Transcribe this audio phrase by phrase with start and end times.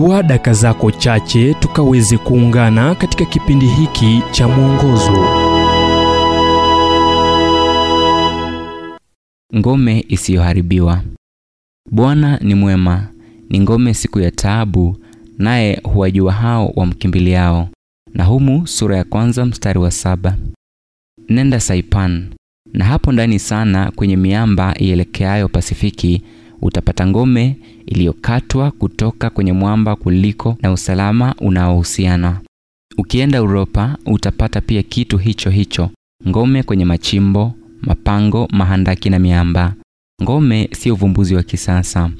[0.00, 5.24] chukua daka zako chache tukaweze kuungana katika kipindi hiki cha mwongozo
[9.56, 11.02] Ngome isiyoharibiwa.
[11.90, 13.08] Bwana ni mwema,
[13.50, 14.96] ni ngome siku ya taabu,
[15.38, 17.68] naye huwajua hao wamkimbiliao.
[18.14, 20.36] Nahumu sura ya kwanza mstari wa saba.
[21.28, 22.30] Nenda Saipan,
[22.72, 26.22] na hapo ndani sana kwenye miamba ielekeayo Pasifiki
[26.62, 27.56] utapata ngome
[27.86, 32.40] iliyokatwa kutoka kwenye mwamba kuliko na usalama unaohusiana.
[32.98, 35.90] Ukienda Uropa utapata pia kitu hicho hicho,
[36.28, 39.74] ngome kwenye machimbo, mapango, mahandaki na miamba.
[40.22, 42.10] Ngome sio uvumbuzi wa kisasa.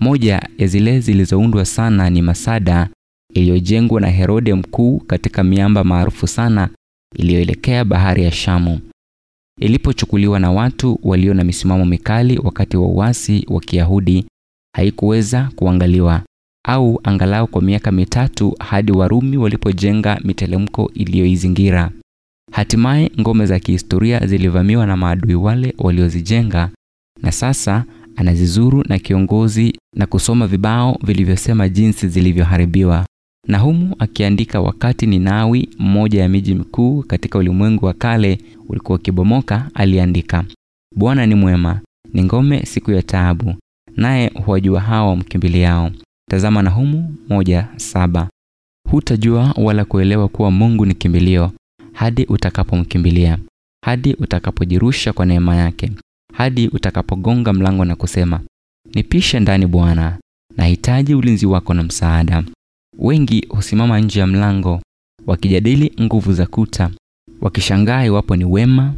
[0.00, 2.88] Moja ya zile zilizoundwa sana ni Masada
[3.34, 6.68] iliyojengwa na Herode mkuu katika miamba maarufu sana
[7.16, 8.80] iliyoelekea bahari ya Shamu.
[9.60, 14.26] Ilipochukuliwa na watu walio na misimamo mikali wakati wa uasi wa Kiyahudi,
[14.76, 16.22] haikuweza kuangaliwa
[16.68, 21.90] au angalau kwa miaka mitatu hadi Warumi walipojenga mitelemko iliyoizingira.
[22.52, 26.70] Hatimaye ngome za kihistoria zilivamiwa na maadui wale waliozijenga,
[27.22, 27.84] na sasa
[28.16, 33.06] anazizuru na kiongozi na kusoma vibao vilivyosema jinsi zilivyoharibiwa.
[33.48, 40.44] Nahumu akiandika wakati Ninawi, mmoja ya miji mikuu katika ulimwengu wa kale, ulikuwa ukibomoka, aliandika,
[40.96, 41.80] Bwana ni mwema,
[42.12, 43.54] ni ngome siku ya taabu,
[43.96, 45.90] naye huwajua hao wamkimbiliao.
[46.30, 48.28] Tazama Nahumu moja saba.
[48.90, 51.52] Hutajua wala kuelewa kuwa Mungu ni kimbilio
[51.92, 53.38] hadi utakapomkimbilia,
[53.84, 55.90] hadi utakapojirusha kwa neema yake,
[56.32, 58.40] hadi utakapogonga mlango na kusema,
[58.94, 60.18] nipishe ndani Bwana,
[60.56, 62.44] nahitaji ulinzi wako na msaada.
[62.98, 64.80] Wengi husimama nje ya mlango
[65.26, 66.90] wakijadili nguvu za kuta,
[67.40, 68.94] wakishangaa iwapo ni wema,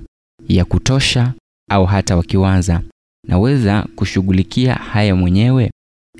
[0.48, 1.34] ya kutosha,
[1.70, 2.82] au hata wakiwaza,
[3.28, 5.70] naweza kushughulikia haya mwenyewe?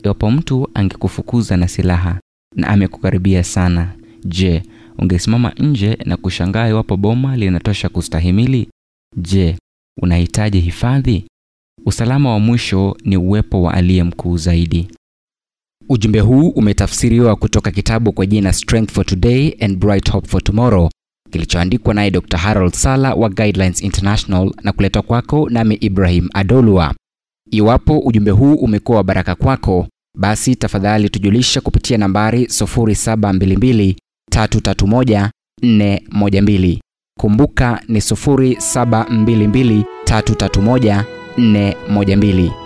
[0.04, 2.20] Iwapo mtu angekufukuza na silaha
[2.54, 4.62] na amekukaribia sana, je,
[4.98, 8.68] ungesimama nje na kushangaa iwapo boma linatosha kustahimili?
[9.16, 9.58] Je,
[10.02, 11.26] unahitaji hifadhi?
[11.86, 14.88] Usalama wa mwisho ni uwepo wa aliye mkuu zaidi.
[15.88, 20.90] Ujumbe huu umetafsiriwa kutoka kitabu kwa jina Strength for Today and Bright Hope for Tomorrow
[21.30, 22.36] kilichoandikwa naye Dr.
[22.38, 26.94] Harold Sala wa Guidelines International na kuletwa kwako nami Ibrahim Adolwa.
[27.50, 29.86] Iwapo ujumbe huu umekuwa wa baraka kwako,
[30.18, 33.94] basi tafadhali tujulisha kupitia nambari 0722
[34.34, 35.30] 331
[35.62, 36.78] 412.
[37.20, 41.04] Kumbuka ni 0722 331
[41.38, 42.65] 412.